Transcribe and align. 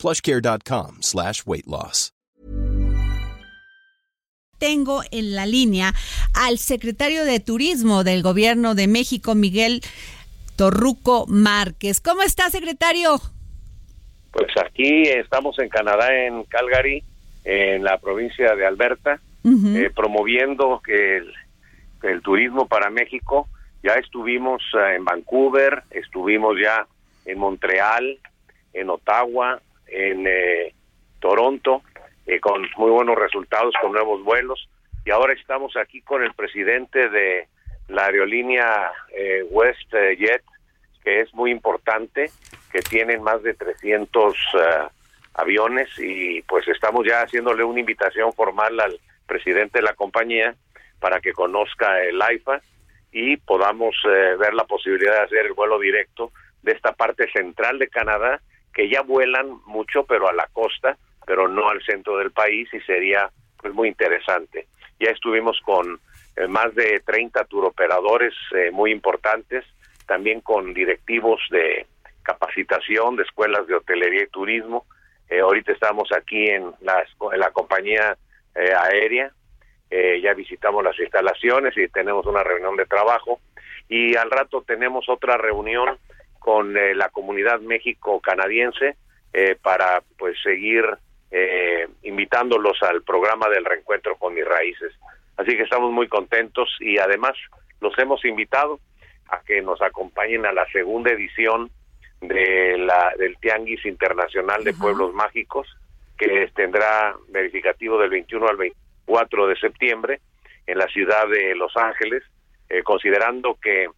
plushcare.com 0.00 1.02
slash 1.02 1.42
weight 1.46 1.66
loss. 1.66 2.12
Tengo 4.58 5.00
en 5.10 5.34
la 5.34 5.46
línea 5.46 5.94
al 6.34 6.58
secretario 6.58 7.24
de 7.24 7.40
Turismo 7.40 8.04
del 8.04 8.22
Gobierno 8.22 8.74
de 8.74 8.88
México, 8.88 9.34
Miguel 9.34 9.80
Torruco 10.56 11.24
Márquez. 11.26 12.00
¿Cómo 12.00 12.20
está, 12.22 12.50
secretario? 12.50 13.18
Pues 14.30 14.48
aquí 14.62 15.04
estamos 15.04 15.58
en 15.58 15.70
Canadá, 15.70 16.14
en 16.14 16.44
Calgary, 16.44 17.02
en 17.44 17.82
la 17.82 17.96
provincia 17.96 18.54
de 18.54 18.66
Alberta, 18.66 19.18
eh, 19.44 19.90
promoviendo 19.96 20.82
el, 20.86 21.32
el 22.02 22.20
turismo 22.20 22.68
para 22.68 22.90
México. 22.90 23.48
Ya 23.82 23.94
estuvimos 23.94 24.62
eh, 24.74 24.96
en 24.96 25.06
Vancouver, 25.06 25.84
estuvimos 25.90 26.56
ya 26.62 26.86
en 27.24 27.38
Montreal, 27.38 28.18
en 28.74 28.90
Ottawa, 28.90 29.62
en 29.90 30.26
eh, 30.26 30.74
Toronto, 31.20 31.82
eh, 32.26 32.40
con 32.40 32.66
muy 32.76 32.90
buenos 32.90 33.16
resultados, 33.16 33.74
con 33.80 33.92
nuevos 33.92 34.22
vuelos. 34.22 34.68
Y 35.04 35.10
ahora 35.10 35.32
estamos 35.32 35.76
aquí 35.76 36.00
con 36.02 36.22
el 36.22 36.32
presidente 36.34 37.08
de 37.08 37.48
la 37.88 38.06
aerolínea 38.06 38.92
eh, 39.16 39.44
WestJet, 39.50 40.42
que 41.02 41.20
es 41.20 41.34
muy 41.34 41.50
importante, 41.50 42.30
que 42.70 42.80
tienen 42.80 43.22
más 43.22 43.42
de 43.42 43.54
300 43.54 44.36
aviones 45.34 45.88
y 45.98 46.42
pues 46.42 46.68
estamos 46.68 47.06
ya 47.06 47.22
haciéndole 47.22 47.64
una 47.64 47.80
invitación 47.80 48.32
formal 48.32 48.78
al 48.78 49.00
presidente 49.26 49.78
de 49.78 49.84
la 49.84 49.94
compañía 49.94 50.54
para 51.00 51.20
que 51.20 51.32
conozca 51.32 52.02
el 52.02 52.20
AIFA 52.20 52.60
y 53.10 53.38
podamos 53.38 53.96
ver 54.04 54.52
la 54.52 54.64
posibilidad 54.64 55.14
de 55.14 55.24
hacer 55.24 55.46
el 55.46 55.54
vuelo 55.54 55.78
directo 55.78 56.30
de 56.62 56.72
esta 56.72 56.92
parte 56.92 57.30
central 57.32 57.78
de 57.78 57.88
Canadá 57.88 58.40
que 58.72 58.88
ya 58.88 59.02
vuelan 59.02 59.60
mucho, 59.66 60.04
pero 60.04 60.28
a 60.28 60.32
la 60.32 60.48
costa, 60.52 60.96
pero 61.26 61.48
no 61.48 61.68
al 61.68 61.82
centro 61.82 62.16
del 62.18 62.30
país 62.30 62.68
y 62.72 62.80
sería 62.80 63.30
pues 63.60 63.74
muy 63.74 63.88
interesante. 63.88 64.66
Ya 64.98 65.10
estuvimos 65.10 65.60
con 65.64 66.00
eh, 66.36 66.46
más 66.46 66.74
de 66.74 67.00
30 67.04 67.44
turoperadores 67.44 68.34
eh, 68.54 68.70
muy 68.70 68.92
importantes, 68.92 69.64
también 70.06 70.40
con 70.40 70.74
directivos 70.74 71.40
de 71.50 71.86
capacitación 72.22 73.16
de 73.16 73.22
escuelas 73.22 73.66
de 73.66 73.74
hotelería 73.74 74.24
y 74.24 74.28
turismo. 74.28 74.86
Eh, 75.28 75.40
ahorita 75.40 75.72
estamos 75.72 76.10
aquí 76.12 76.46
en 76.46 76.72
la, 76.80 77.04
en 77.32 77.40
la 77.40 77.50
compañía 77.50 78.16
aérea, 78.52 79.32
ya 80.22 80.34
visitamos 80.34 80.84
las 80.84 80.98
instalaciones 80.98 81.76
y 81.76 81.88
tenemos 81.88 82.26
una 82.26 82.42
reunión 82.42 82.76
de 82.76 82.84
trabajo 82.84 83.40
y 83.88 84.16
al 84.16 84.30
rato 84.30 84.62
tenemos 84.62 85.08
otra 85.08 85.36
reunión 85.36 85.98
con 86.40 86.76
eh, 86.76 86.94
la 86.94 87.10
comunidad 87.10 87.60
México 87.60 88.18
canadiense 88.20 88.96
eh, 89.32 89.56
para 89.62 90.02
pues 90.18 90.36
seguir 90.42 90.84
eh, 91.30 91.86
invitándolos 92.02 92.82
al 92.82 93.02
programa 93.02 93.48
del 93.48 93.64
reencuentro 93.64 94.16
con 94.16 94.34
mis 94.34 94.44
raíces. 94.44 94.92
Así 95.36 95.56
que 95.56 95.62
estamos 95.62 95.92
muy 95.92 96.08
contentos 96.08 96.68
y 96.80 96.98
además 96.98 97.34
los 97.80 97.96
hemos 97.98 98.24
invitado 98.24 98.80
a 99.28 99.40
que 99.42 99.62
nos 99.62 99.80
acompañen 99.80 100.44
a 100.46 100.52
la 100.52 100.66
segunda 100.72 101.12
edición 101.12 101.70
de 102.20 102.76
la 102.78 103.12
del 103.16 103.36
Tianguis 103.38 103.86
Internacional 103.86 104.64
de 104.64 104.74
Pueblos 104.74 105.14
Mágicos 105.14 105.68
que 106.18 106.50
tendrá 106.54 107.14
verificativo 107.28 107.98
del 107.98 108.10
21 108.10 108.48
al 108.48 108.56
24 108.56 109.46
de 109.46 109.56
septiembre 109.56 110.20
en 110.66 110.78
la 110.78 110.86
ciudad 110.88 111.26
de 111.28 111.54
Los 111.54 111.74
Ángeles, 111.76 112.22
considerando 112.84 113.56
que 113.62 113.88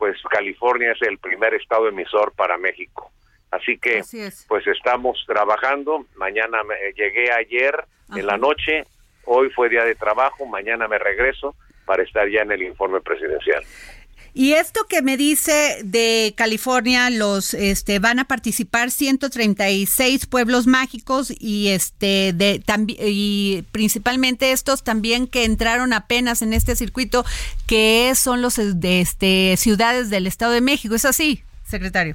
pues 0.00 0.16
California 0.30 0.92
es 0.92 1.02
el 1.02 1.18
primer 1.18 1.52
estado 1.52 1.86
emisor 1.86 2.32
para 2.32 2.56
México. 2.56 3.12
Así 3.50 3.76
que 3.76 4.02
pues 4.48 4.66
estamos 4.66 5.22
trabajando. 5.26 6.06
Mañana 6.16 6.64
me, 6.64 6.74
llegué 6.96 7.30
ayer 7.30 7.84
en 8.16 8.26
la 8.26 8.38
noche, 8.38 8.86
hoy 9.26 9.50
fue 9.50 9.68
día 9.68 9.84
de 9.84 9.94
trabajo, 9.94 10.46
mañana 10.46 10.88
me 10.88 10.98
regreso 10.98 11.54
para 11.84 12.02
estar 12.02 12.26
ya 12.30 12.40
en 12.40 12.50
el 12.50 12.62
informe 12.62 13.02
presidencial. 13.02 13.62
Y 14.32 14.52
esto 14.52 14.86
que 14.88 15.02
me 15.02 15.16
dice 15.16 15.80
de 15.82 16.34
California, 16.36 17.10
los 17.10 17.52
este 17.52 17.98
van 17.98 18.20
a 18.20 18.24
participar 18.24 18.90
136 18.90 20.26
pueblos 20.26 20.66
mágicos 20.66 21.32
y 21.38 21.68
este 21.68 22.32
de 22.32 22.62
y 22.98 23.64
principalmente 23.72 24.52
estos 24.52 24.84
también 24.84 25.26
que 25.26 25.44
entraron 25.44 25.92
apenas 25.92 26.42
en 26.42 26.52
este 26.52 26.76
circuito 26.76 27.24
que 27.66 28.12
son 28.14 28.40
los 28.40 28.56
de 28.56 29.00
este 29.00 29.56
ciudades 29.56 30.10
del 30.10 30.26
Estado 30.26 30.52
de 30.52 30.60
México, 30.60 30.94
¿es 30.94 31.04
así, 31.04 31.42
secretario? 31.64 32.14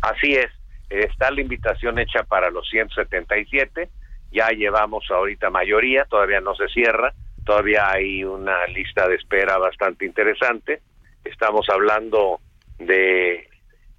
Así 0.00 0.34
es. 0.34 0.50
Está 0.90 1.30
la 1.32 1.40
invitación 1.40 1.98
hecha 1.98 2.22
para 2.22 2.50
los 2.50 2.68
177. 2.68 3.88
Ya 4.30 4.48
llevamos 4.50 5.04
ahorita 5.10 5.50
mayoría, 5.50 6.04
todavía 6.04 6.40
no 6.40 6.54
se 6.54 6.68
cierra 6.68 7.12
todavía 7.44 7.90
hay 7.90 8.24
una 8.24 8.66
lista 8.66 9.08
de 9.08 9.16
espera 9.16 9.58
bastante 9.58 10.04
interesante. 10.04 10.80
Estamos 11.24 11.66
hablando 11.68 12.40
de 12.78 13.48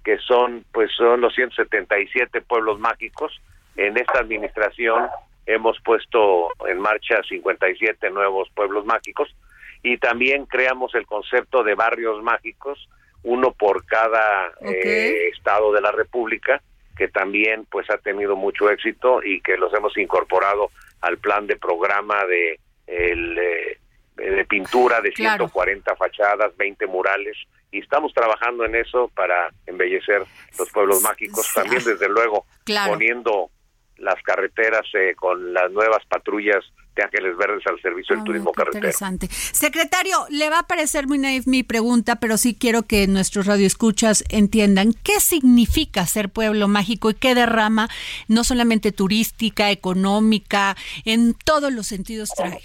que 0.04 0.18
son 0.18 0.64
pues 0.72 0.90
son 0.96 1.20
los 1.20 1.34
177 1.34 2.42
pueblos 2.42 2.78
mágicos. 2.78 3.32
En 3.76 3.96
esta 3.96 4.20
administración 4.20 5.08
hemos 5.46 5.78
puesto 5.80 6.48
en 6.68 6.80
marcha 6.80 7.22
57 7.28 8.10
nuevos 8.10 8.48
pueblos 8.54 8.84
mágicos 8.84 9.34
y 9.82 9.98
también 9.98 10.46
creamos 10.46 10.94
el 10.94 11.06
concepto 11.06 11.62
de 11.62 11.74
barrios 11.74 12.22
mágicos, 12.22 12.88
uno 13.22 13.52
por 13.52 13.84
cada 13.86 14.52
eh, 14.60 15.28
estado 15.32 15.72
de 15.72 15.80
la 15.80 15.92
República, 15.92 16.60
que 16.96 17.08
también 17.08 17.66
pues 17.70 17.88
ha 17.90 17.98
tenido 17.98 18.34
mucho 18.36 18.70
éxito 18.70 19.22
y 19.22 19.40
que 19.40 19.56
los 19.56 19.72
hemos 19.74 19.96
incorporado 19.96 20.70
al 21.02 21.18
plan 21.18 21.46
de 21.46 21.56
programa 21.56 22.24
de 22.26 22.58
el, 22.86 23.38
eh, 23.38 23.78
de 24.16 24.44
pintura 24.44 25.00
de 25.00 25.12
140 25.12 25.96
fachadas, 25.96 26.56
20 26.56 26.86
murales, 26.86 27.36
y 27.70 27.80
estamos 27.80 28.12
trabajando 28.14 28.64
en 28.64 28.76
eso 28.76 29.10
para 29.14 29.52
embellecer 29.66 30.22
los 30.58 30.70
pueblos 30.70 31.02
mágicos, 31.02 31.52
también 31.54 31.82
desde 31.84 32.08
luego 32.08 32.46
poniendo 32.86 33.50
las 33.98 34.20
carreteras 34.22 34.86
eh, 34.94 35.14
con 35.16 35.52
las 35.52 35.70
nuevas 35.70 36.04
patrullas 36.06 36.64
de 36.94 37.02
Ángeles 37.02 37.36
Verdes 37.36 37.66
al 37.66 37.80
servicio 37.80 38.16
del 38.16 38.24
turismo 38.24 38.52
carretero. 38.52 38.78
Interesante. 38.78 39.28
Secretario, 39.30 40.26
le 40.30 40.48
va 40.48 40.60
a 40.60 40.66
parecer 40.66 41.06
muy 41.06 41.18
naive 41.18 41.44
mi 41.46 41.62
pregunta, 41.62 42.16
pero 42.16 42.38
sí 42.38 42.56
quiero 42.58 42.84
que 42.84 43.06
nuestros 43.06 43.46
radioescuchas 43.46 44.24
entiendan 44.30 44.94
qué 45.02 45.20
significa 45.20 46.06
ser 46.06 46.30
pueblo 46.30 46.68
mágico 46.68 47.10
y 47.10 47.14
qué 47.14 47.34
derrama, 47.34 47.88
no 48.28 48.44
solamente 48.44 48.92
turística, 48.92 49.70
económica, 49.70 50.76
en 51.04 51.34
todos 51.34 51.72
los 51.72 51.86
sentidos 51.86 52.30
trae. 52.30 52.60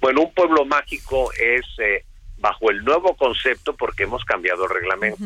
Bueno, 0.00 0.22
un 0.22 0.32
pueblo 0.32 0.64
mágico 0.64 1.30
es 1.32 1.64
eh, 1.78 2.04
bajo 2.40 2.70
el 2.70 2.84
nuevo 2.84 3.14
concepto 3.16 3.76
porque 3.76 4.04
hemos 4.04 4.24
cambiado 4.24 4.64
el 4.64 4.70
reglamento. 4.70 5.24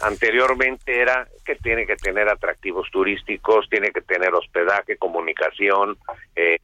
Anteriormente 0.00 1.00
era 1.00 1.28
que 1.44 1.56
tiene 1.56 1.86
que 1.86 1.96
tener 1.96 2.28
atractivos 2.28 2.88
turísticos, 2.90 3.68
tiene 3.68 3.90
que 3.90 4.00
tener 4.00 4.32
hospedaje, 4.34 4.96
comunicación, 4.96 5.98
eh, 6.36 6.58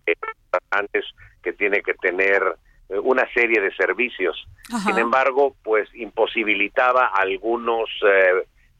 antes 0.70 1.04
que 1.42 1.52
tiene 1.52 1.82
que 1.82 1.94
tener 1.94 2.42
eh, 2.88 2.98
una 2.98 3.28
serie 3.32 3.60
de 3.60 3.74
servicios. 3.74 4.46
Sin 4.86 4.98
embargo, 4.98 5.54
pues 5.62 5.88
imposibilitaba 5.94 7.08
algunos 7.08 7.90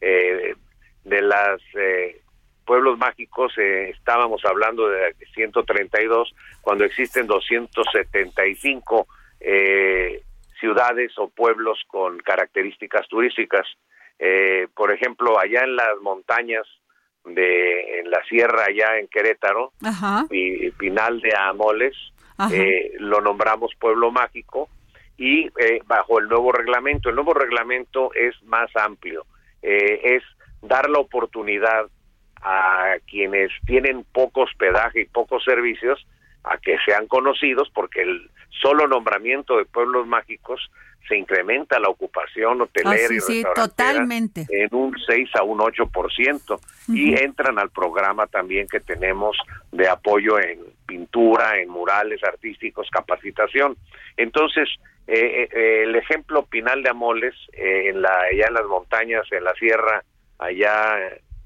eh, 0.01 0.55
de 1.03 1.21
las 1.21 1.61
pueblos 2.65 2.97
mágicos 2.97 3.53
eh, 3.57 3.91
estábamos 3.91 4.43
hablando 4.43 4.89
de 4.89 5.15
132 5.33 6.33
cuando 6.61 6.83
existen 6.83 7.27
275 7.27 9.07
eh, 9.39 10.23
ciudades 10.59 11.11
o 11.17 11.29
pueblos 11.29 11.79
con 11.87 12.17
características 12.19 13.07
turísticas. 13.07 13.67
Eh, 14.17 14.67
por 14.75 14.91
ejemplo, 14.91 15.39
allá 15.39 15.63
en 15.63 15.75
las 15.75 15.99
montañas 16.01 16.65
de 17.25 17.99
en 17.99 18.09
la 18.09 18.23
sierra 18.25 18.65
allá 18.67 18.99
en 18.99 19.07
Querétaro, 19.07 19.73
y 20.29 20.69
Pinal 20.71 21.21
de 21.21 21.33
Amoles, 21.35 21.95
lo 22.99 23.21
nombramos 23.21 23.71
pueblo 23.79 24.11
mágico 24.11 24.69
y 25.17 25.49
bajo 25.85 26.19
el 26.19 26.29
nuevo 26.29 26.51
reglamento. 26.51 27.09
El 27.09 27.15
nuevo 27.15 27.33
reglamento 27.33 28.13
es 28.13 28.41
más 28.43 28.69
amplio, 28.75 29.25
es 29.61 30.23
dar 30.61 30.89
la 30.89 30.99
oportunidad 30.99 31.87
a 32.47 32.97
quienes 33.07 33.51
tienen 33.65 34.05
poco 34.11 34.41
hospedaje 34.41 35.01
y 35.01 35.05
pocos 35.05 35.43
servicios 35.43 36.05
a 36.43 36.59
que 36.59 36.77
sean 36.85 37.07
conocidos 37.07 37.71
porque 37.73 38.03
el 38.03 38.29
solo 38.61 38.87
nombramiento 38.87 39.57
de 39.57 39.65
pueblos 39.65 40.05
mágicos 40.05 40.69
se 41.07 41.17
incrementa 41.17 41.79
la 41.79 41.89
ocupación 41.89 42.61
hotelera 42.61 43.13
y 43.13 43.19
sí, 43.19 43.43
totalmente. 43.55 44.45
en 44.49 44.69
un 44.71 44.95
6 45.07 45.29
a 45.39 45.43
un 45.43 45.59
8% 45.59 46.59
y 46.89 47.19
entran 47.19 47.57
al 47.57 47.71
programa 47.71 48.27
también 48.27 48.67
que 48.67 48.79
tenemos 48.79 49.35
de 49.71 49.87
apoyo 49.87 50.39
en 50.39 50.59
pintura, 50.85 51.59
en 51.59 51.69
murales 51.69 52.23
artísticos, 52.23 52.87
capacitación. 52.91 53.75
Entonces, 54.17 54.69
eh, 55.07 55.49
eh, 55.51 55.83
el 55.83 55.95
ejemplo 55.95 56.45
Pinal 56.45 56.83
de 56.83 56.89
Amoles, 56.89 57.35
eh, 57.53 57.89
en 57.89 58.01
la, 58.01 58.19
allá 58.31 58.47
en 58.47 58.53
las 58.53 58.65
montañas, 58.65 59.25
en 59.31 59.43
la 59.43 59.53
sierra, 59.55 60.03
allá 60.37 60.97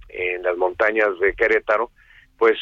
en 0.09 0.43
las 0.43 0.57
montañas 0.57 1.17
de 1.19 1.33
Querétaro, 1.33 1.91
pues 2.37 2.57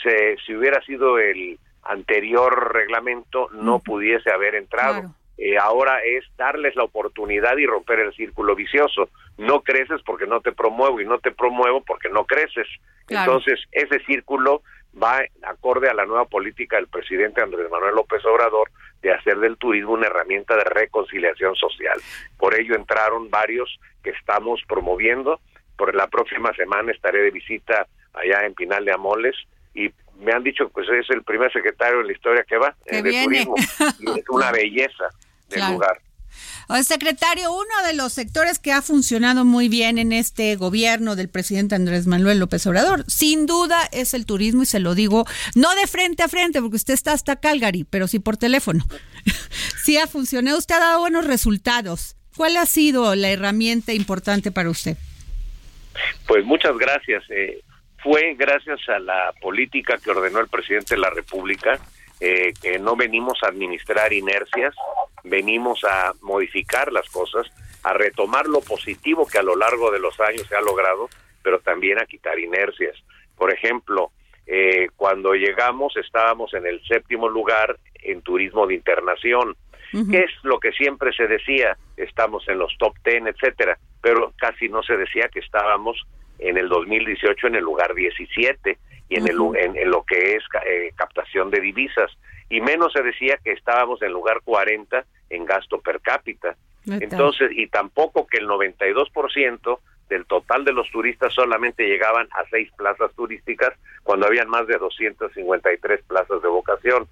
si 0.45 0.55
hubiera 0.55 0.81
sido 0.81 1.19
el 1.19 1.59
anterior 1.83 2.73
reglamento, 2.73 3.49
no 3.51 3.79
pudiese 3.79 4.31
haber 4.31 4.55
entrado. 4.55 5.13
ahora 5.61 5.99
es 6.03 6.25
darles 6.35 6.75
la 6.75 6.83
oportunidad 6.83 7.57
y 7.57 7.65
romper 7.65 7.99
el 7.99 8.13
círculo 8.13 8.55
vicioso. 8.55 9.09
No 9.37 9.61
creces 9.61 10.01
porque 10.03 10.25
no 10.25 10.41
te 10.41 10.51
promuevo 10.51 10.99
y 10.99 11.05
no 11.05 11.19
te 11.19 11.31
promuevo 11.31 11.83
porque 11.83 12.09
no 12.09 12.25
creces. 12.25 12.67
Entonces, 13.07 13.59
ese 13.71 13.99
círculo 14.05 14.63
va 15.01 15.21
acorde 15.43 15.89
a 15.89 15.93
la 15.93 16.05
nueva 16.05 16.25
política 16.25 16.77
del 16.77 16.87
presidente 16.87 17.41
Andrés 17.41 17.69
Manuel 17.69 17.95
López 17.95 18.25
Obrador 18.25 18.71
de 19.01 19.13
hacer 19.13 19.37
del 19.37 19.57
turismo 19.57 19.93
una 19.93 20.07
herramienta 20.07 20.55
de 20.55 20.63
reconciliación 20.63 21.55
social. 21.55 21.99
Por 22.37 22.59
ello 22.59 22.75
entraron 22.75 23.29
varios 23.29 23.79
que 24.03 24.09
estamos 24.09 24.61
promoviendo. 24.67 25.39
Por 25.77 25.95
la 25.95 26.07
próxima 26.07 26.53
semana 26.53 26.91
estaré 26.91 27.21
de 27.21 27.31
visita 27.31 27.87
allá 28.13 28.45
en 28.45 28.53
Pinal 28.53 28.83
de 28.83 28.93
Amoles 28.93 29.35
y 29.73 29.91
me 30.19 30.31
han 30.31 30.43
dicho 30.43 30.67
que 30.67 30.73
pues, 30.73 30.87
es 30.89 31.09
el 31.11 31.23
primer 31.23 31.51
secretario 31.53 32.01
en 32.01 32.07
la 32.07 32.13
historia 32.13 32.43
que 32.43 32.57
va 32.57 32.75
de 32.85 33.23
turismo 33.23 33.55
y 33.99 34.19
es 34.19 34.29
una 34.29 34.51
belleza 34.51 35.09
del 35.49 35.73
lugar. 35.73 36.01
Secretario, 36.83 37.51
uno 37.51 37.87
de 37.87 37.93
los 37.93 38.13
sectores 38.13 38.59
que 38.59 38.71
ha 38.73 38.81
funcionado 38.81 39.45
muy 39.45 39.69
bien 39.69 39.97
en 39.97 40.11
este 40.11 40.55
gobierno 40.57 41.15
del 41.15 41.29
presidente 41.29 41.75
Andrés 41.75 42.07
Manuel 42.07 42.39
López 42.39 42.67
Obrador, 42.67 43.05
sin 43.07 43.45
duda 43.45 43.77
es 43.91 44.13
el 44.13 44.25
turismo 44.25 44.63
y 44.63 44.65
se 44.65 44.79
lo 44.79 44.93
digo 44.93 45.25
no 45.55 45.73
de 45.75 45.87
frente 45.87 46.23
a 46.23 46.27
frente 46.27 46.61
porque 46.61 46.75
usted 46.75 46.93
está 46.93 47.13
hasta 47.13 47.37
Calgary, 47.37 47.85
pero 47.85 48.07
sí 48.07 48.19
por 48.19 48.37
teléfono. 48.37 48.85
sí 49.83 49.97
ha 49.97 50.07
funcionado, 50.07 50.57
usted 50.57 50.75
ha 50.75 50.79
dado 50.79 50.99
buenos 50.99 51.25
resultados. 51.25 52.15
¿Cuál 52.35 52.57
ha 52.57 52.65
sido 52.65 53.15
la 53.15 53.29
herramienta 53.29 53.93
importante 53.93 54.51
para 54.51 54.69
usted? 54.69 54.97
Pues 56.27 56.45
muchas 56.45 56.77
gracias. 56.77 57.23
Eh, 57.29 57.61
fue 58.01 58.35
gracias 58.35 58.79
a 58.89 58.99
la 58.99 59.33
política 59.41 59.97
que 59.97 60.11
ordenó 60.11 60.39
el 60.39 60.47
presidente 60.47 60.95
de 60.95 61.01
la 61.01 61.09
República, 61.09 61.79
eh, 62.19 62.53
que 62.61 62.79
no 62.79 62.95
venimos 62.95 63.39
a 63.43 63.47
administrar 63.47 64.13
inercias, 64.13 64.75
venimos 65.23 65.83
a 65.83 66.13
modificar 66.21 66.91
las 66.91 67.09
cosas, 67.09 67.47
a 67.83 67.93
retomar 67.93 68.47
lo 68.47 68.61
positivo 68.61 69.27
que 69.27 69.39
a 69.39 69.43
lo 69.43 69.55
largo 69.55 69.91
de 69.91 69.99
los 69.99 70.19
años 70.19 70.45
se 70.47 70.55
ha 70.55 70.61
logrado, 70.61 71.09
pero 71.43 71.59
también 71.59 71.99
a 71.99 72.05
quitar 72.05 72.39
inercias. 72.39 72.95
Por 73.35 73.53
ejemplo, 73.53 74.11
eh, 74.45 74.89
cuando 74.95 75.33
llegamos 75.33 75.95
estábamos 75.97 76.53
en 76.53 76.65
el 76.65 76.81
séptimo 76.87 77.27
lugar 77.27 77.77
en 78.01 78.21
turismo 78.21 78.65
de 78.67 78.75
internación, 78.75 79.55
que 79.91 80.19
es 80.19 80.31
lo 80.43 80.59
que 80.59 80.71
siempre 80.71 81.11
se 81.13 81.27
decía, 81.27 81.77
estamos 81.95 82.47
en 82.47 82.59
los 82.59 82.75
top 82.77 82.93
ten, 83.03 83.27
etcétera, 83.27 83.77
pero 84.01 84.33
casi 84.37 84.69
no 84.69 84.83
se 84.83 84.97
decía 84.97 85.29
que 85.29 85.39
estábamos 85.39 86.05
en 86.39 86.57
el 86.57 86.69
2018 86.69 87.47
en 87.47 87.55
el 87.55 87.63
lugar 87.63 87.93
17 87.93 88.77
y 89.09 89.15
en, 89.15 89.27
el, 89.27 89.37
en, 89.55 89.89
lo 89.89 90.03
que 90.03 90.35
es 90.35 90.43
eh, 90.67 90.91
captación 90.95 91.49
de 91.49 91.61
divisas 91.61 92.11
y 92.49 92.61
menos 92.61 92.93
se 92.93 93.01
decía 93.01 93.37
que 93.43 93.51
estábamos 93.51 94.01
en 94.01 94.11
lugar 94.11 94.41
40 94.43 95.05
en 95.29 95.45
gasto 95.45 95.79
per 95.79 96.01
cápita. 96.01 96.55
Entonces, 96.85 97.51
y 97.51 97.67
tampoco 97.67 98.27
que 98.27 98.37
el 98.37 98.47
92% 98.47 99.79
del 100.09 100.25
total 100.25 100.63
de 100.63 100.71
los 100.71 100.89
turistas 100.89 101.33
solamente 101.33 101.85
llegaban 101.85 102.27
a 102.31 102.47
seis 102.49 102.71
plazas 102.77 103.11
turísticas 103.13 103.73
cuando 104.03 104.25
habían 104.25 104.47
más 104.47 104.65
de 104.67 104.77
253 104.77 106.03
plazas 106.07 106.41
de 106.41 106.47
vocación. 106.47 107.07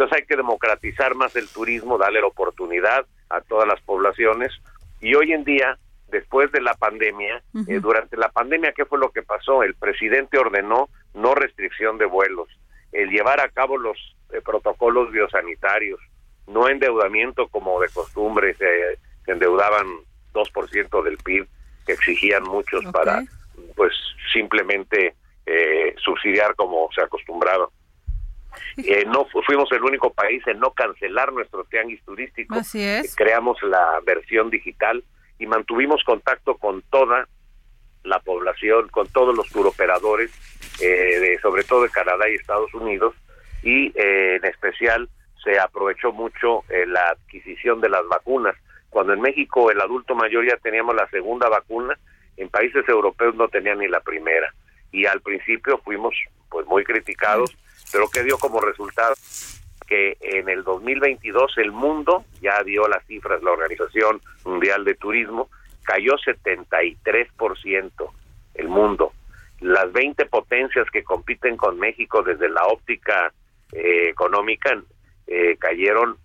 Entonces 0.00 0.22
hay 0.22 0.26
que 0.26 0.36
democratizar 0.36 1.14
más 1.14 1.36
el 1.36 1.46
turismo, 1.46 1.98
darle 1.98 2.22
la 2.22 2.28
oportunidad 2.28 3.04
a 3.28 3.42
todas 3.42 3.68
las 3.68 3.82
poblaciones 3.82 4.50
y 4.98 5.14
hoy 5.14 5.32
en 5.32 5.44
día, 5.44 5.76
después 6.08 6.50
de 6.52 6.62
la 6.62 6.72
pandemia, 6.72 7.42
eh, 7.68 7.80
durante 7.80 8.16
la 8.16 8.30
pandemia, 8.30 8.72
¿qué 8.72 8.86
fue 8.86 8.98
lo 8.98 9.10
que 9.10 9.22
pasó? 9.22 9.62
El 9.62 9.74
presidente 9.74 10.38
ordenó 10.38 10.88
no 11.12 11.34
restricción 11.34 11.98
de 11.98 12.06
vuelos, 12.06 12.48
el 12.92 13.10
llevar 13.10 13.40
a 13.40 13.50
cabo 13.50 13.76
los 13.76 13.98
eh, 14.32 14.40
protocolos 14.42 15.12
biosanitarios, 15.12 16.00
no 16.46 16.66
endeudamiento 16.70 17.48
como 17.48 17.78
de 17.78 17.90
costumbre, 17.90 18.54
se, 18.54 18.98
endeudaban 19.26 19.86
2% 20.32 21.02
del 21.02 21.18
PIB 21.18 21.46
que 21.84 21.92
exigían 21.92 22.44
muchos 22.44 22.86
para 22.86 23.22
pues 23.76 23.92
simplemente 24.32 25.14
eh, 25.44 25.94
subsidiar 26.02 26.54
como 26.54 26.88
se 26.94 27.02
acostumbraban. 27.02 27.68
Eh, 28.76 29.04
no 29.06 29.26
fuimos 29.46 29.70
el 29.72 29.82
único 29.82 30.12
país 30.12 30.42
en 30.46 30.58
no 30.58 30.70
cancelar 30.72 31.32
nuestro 31.32 31.64
tianguis 31.64 32.02
turístico. 32.04 32.54
Así 32.54 32.82
es. 32.82 33.14
Creamos 33.16 33.62
la 33.62 34.00
versión 34.04 34.50
digital 34.50 35.04
y 35.38 35.46
mantuvimos 35.46 36.02
contacto 36.04 36.56
con 36.56 36.82
toda 36.90 37.26
la 38.04 38.18
población, 38.20 38.88
con 38.88 39.08
todos 39.08 39.36
los 39.36 39.48
turoperadores, 39.48 40.30
eh, 40.80 41.38
sobre 41.42 41.64
todo 41.64 41.82
de 41.82 41.90
Canadá 41.90 42.28
y 42.28 42.34
Estados 42.34 42.72
Unidos, 42.74 43.14
y 43.62 43.92
eh, 43.94 44.36
en 44.36 44.44
especial 44.44 45.08
se 45.42 45.58
aprovechó 45.58 46.12
mucho 46.12 46.64
eh, 46.68 46.86
la 46.86 47.10
adquisición 47.10 47.80
de 47.80 47.88
las 47.88 48.06
vacunas. 48.08 48.54
Cuando 48.90 49.12
en 49.12 49.20
México 49.20 49.70
el 49.70 49.80
adulto 49.80 50.14
mayor 50.14 50.46
ya 50.46 50.56
teníamos 50.56 50.94
la 50.94 51.08
segunda 51.08 51.48
vacuna, 51.48 51.98
en 52.36 52.48
países 52.48 52.88
europeos 52.88 53.34
no 53.34 53.48
tenían 53.48 53.78
ni 53.78 53.88
la 53.88 54.00
primera. 54.00 54.52
Y 54.92 55.06
al 55.06 55.20
principio 55.20 55.78
fuimos 55.78 56.14
pues 56.48 56.66
muy 56.66 56.84
criticados, 56.84 57.56
pero 57.92 58.08
que 58.08 58.22
dio 58.22 58.38
como 58.38 58.60
resultado 58.60 59.14
que 59.86 60.16
en 60.20 60.48
el 60.48 60.62
2022 60.62 61.58
el 61.58 61.72
mundo 61.72 62.24
ya 62.40 62.62
dio 62.62 62.86
las 62.86 63.04
cifras, 63.06 63.42
la 63.42 63.50
Organización 63.50 64.20
Mundial 64.44 64.84
de 64.84 64.94
Turismo, 64.94 65.50
cayó 65.82 66.12
73% 66.12 68.10
el 68.54 68.68
mundo. 68.68 69.12
Las 69.60 69.92
20 69.92 70.26
potencias 70.26 70.88
que 70.90 71.02
compiten 71.02 71.56
con 71.56 71.78
México 71.78 72.22
desde 72.22 72.48
la 72.48 72.62
óptica 72.66 73.32
eh, 73.72 74.08
económica 74.08 74.80
eh, 75.26 75.56
cayeron 75.58 76.16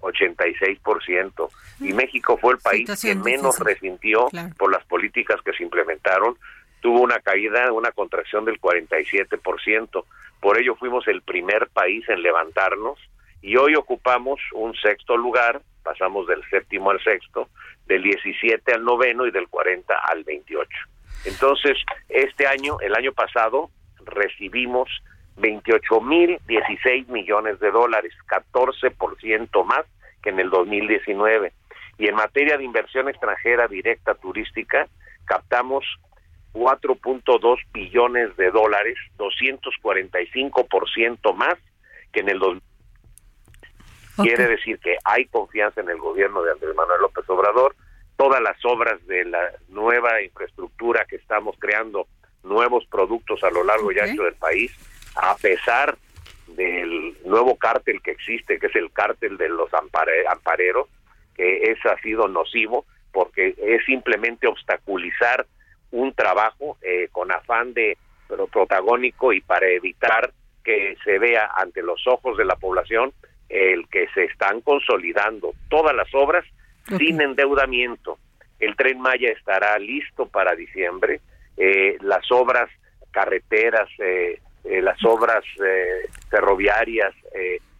86% 0.00 1.48
y 1.80 1.92
México 1.92 2.38
fue 2.40 2.54
el 2.54 2.60
país 2.60 2.88
que 3.00 3.14
menos 3.16 3.58
resintió 3.58 4.28
por 4.56 4.70
las 4.70 4.84
políticas 4.84 5.40
que 5.42 5.52
se 5.52 5.64
implementaron. 5.64 6.36
Tuvo 6.80 7.00
una 7.00 7.20
caída, 7.20 7.72
una 7.72 7.92
contracción 7.92 8.44
del 8.44 8.60
47%. 8.60 10.04
Por 10.40 10.58
ello 10.58 10.76
fuimos 10.76 11.08
el 11.08 11.22
primer 11.22 11.68
país 11.68 12.08
en 12.08 12.22
levantarnos 12.22 12.98
y 13.42 13.56
hoy 13.56 13.74
ocupamos 13.74 14.40
un 14.52 14.74
sexto 14.74 15.16
lugar, 15.16 15.60
pasamos 15.82 16.26
del 16.26 16.42
séptimo 16.50 16.90
al 16.90 17.02
sexto, 17.02 17.48
del 17.86 18.02
17 18.02 18.74
al 18.74 18.84
noveno 18.84 19.26
y 19.26 19.30
del 19.30 19.48
40 19.48 19.94
al 19.94 20.24
28. 20.24 20.68
Entonces, 21.24 21.76
este 22.08 22.46
año, 22.46 22.78
el 22.80 22.94
año 22.94 23.12
pasado, 23.12 23.70
recibimos 24.04 24.88
28 25.36 26.00
mil 26.00 26.38
16 26.46 27.08
millones 27.08 27.58
de 27.60 27.70
dólares, 27.70 28.12
14% 28.28 29.64
más 29.64 29.84
que 30.22 30.30
en 30.30 30.40
el 30.40 30.50
2019. 30.50 31.52
Y 31.98 32.06
en 32.06 32.14
materia 32.14 32.56
de 32.56 32.64
inversión 32.64 33.08
extranjera 33.08 33.66
directa 33.66 34.14
turística, 34.14 34.86
captamos 35.24 35.84
4.2 36.54 37.58
billones 37.72 38.36
de 38.36 38.50
dólares, 38.50 38.96
245% 39.18 41.34
más 41.34 41.56
que 42.12 42.20
en 42.20 42.30
el 42.30 42.38
2019. 42.38 42.68
Quiere 44.16 44.48
decir 44.48 44.80
que 44.80 44.96
hay 45.04 45.26
confianza 45.26 45.80
en 45.80 45.90
el 45.90 45.98
gobierno 45.98 46.42
de 46.42 46.50
Andrés 46.50 46.74
Manuel 46.74 47.02
López 47.02 47.24
Obrador. 47.28 47.76
Todas 48.16 48.42
las 48.42 48.56
obras 48.64 49.06
de 49.06 49.24
la 49.24 49.52
nueva 49.68 50.20
infraestructura 50.22 51.04
que 51.04 51.14
estamos 51.16 51.54
creando, 51.60 52.08
nuevos 52.42 52.84
productos 52.86 53.44
a 53.44 53.50
lo 53.50 53.62
largo 53.62 53.92
y 53.92 54.00
ancho 54.00 54.24
del 54.24 54.34
país, 54.34 54.72
a 55.14 55.36
pesar 55.36 55.96
del 56.48 57.16
nuevo 57.24 57.56
cártel 57.56 58.02
que 58.02 58.10
existe, 58.10 58.58
que 58.58 58.66
es 58.66 58.74
el 58.74 58.90
cártel 58.90 59.36
de 59.36 59.50
los 59.50 59.70
ampareros, 59.72 60.88
que 61.36 61.70
es, 61.70 61.78
ha 61.86 61.96
sido 62.00 62.26
nocivo 62.26 62.86
porque 63.12 63.54
es 63.56 63.84
simplemente 63.86 64.46
obstaculizar 64.46 65.46
un 65.90 66.12
trabajo 66.12 66.76
eh, 66.82 67.08
con 67.12 67.32
afán 67.32 67.74
de 67.74 67.96
pero 68.28 68.46
protagónico 68.46 69.32
y 69.32 69.40
para 69.40 69.66
evitar 69.68 70.32
que 70.62 70.96
se 71.02 71.18
vea 71.18 71.50
ante 71.56 71.82
los 71.82 72.06
ojos 72.06 72.36
de 72.36 72.44
la 72.44 72.56
población 72.56 73.12
el 73.48 73.88
que 73.88 74.06
se 74.12 74.24
están 74.24 74.60
consolidando 74.60 75.54
todas 75.70 75.96
las 75.96 76.14
obras 76.14 76.44
sin 76.98 77.22
endeudamiento. 77.22 78.18
El 78.60 78.76
tren 78.76 79.00
Maya 79.00 79.30
estará 79.30 79.78
listo 79.78 80.26
para 80.26 80.54
diciembre, 80.54 81.20
eh, 81.56 81.96
las 82.02 82.30
obras 82.30 82.68
carreteras, 83.10 83.88
las 84.64 85.02
obras 85.04 85.42
ferroviarias, 86.28 87.14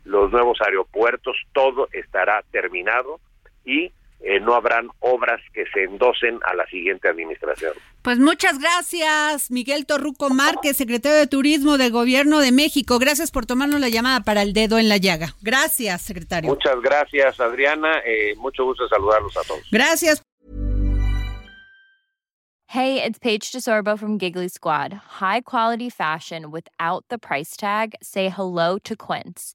los 0.05 0.33
nuevos 0.33 0.59
aeropuertos, 0.63 1.37
todo 1.53 1.89
estará 1.93 2.43
terminado 2.51 3.21
y 3.67 3.93
eh, 4.21 4.41
no 4.41 4.55
habrán 4.55 4.89
obras 5.01 5.41
que 5.53 5.65
se 5.73 5.85
endosen 5.85 6.41
a 6.45 6.55
la 6.55 6.67
siguiente 6.67 7.09
administración. 7.09 7.73
Pues 8.03 8.19
muchas 8.19 8.59
gracias, 8.59 9.51
Miguel 9.51 9.87
Torruco 9.87 10.31
Márquez, 10.31 10.77
secretario 10.77 11.19
de 11.19 11.27
Turismo 11.27 11.79
del 11.79 11.93
Gobierno 11.93 12.41
de 12.41 12.53
México. 12.53 12.99
Gracias 12.99 13.31
por 13.31 13.47
tomarnos 13.47 13.81
la 13.81 13.89
llamada 13.89 14.21
para 14.21 14.43
el 14.43 14.53
dedo 14.53 14.79
en 14.79 14.89
la 14.89 14.97
llaga. 14.97 15.35
Gracias, 15.43 16.03
secretario. 16.03 16.51
Muchas 16.51 16.81
gracias, 16.81 17.39
Adriana. 17.41 18.01
Eh, 18.05 18.35
mucho 18.37 18.65
gusto 18.65 18.89
saludarlos 18.89 19.37
a 19.37 19.43
todos. 19.43 19.63
Gracias. 19.71 20.23
Hey, 22.73 23.03
it's 23.03 23.19
Paige 23.19 23.51
DeSorbo 23.51 23.99
from 23.99 24.19
Giggly 24.19 24.49
Squad. 24.49 24.93
High 25.21 25.41
quality 25.41 25.89
fashion 25.89 26.51
without 26.51 27.03
the 27.09 27.19
price 27.19 27.57
tag. 27.57 27.95
Say 28.03 28.29
hello 28.29 28.79
to 28.85 28.95
Quince. 28.95 29.55